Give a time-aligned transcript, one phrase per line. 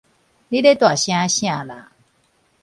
[0.47, 1.91] 你咧大聲啥啦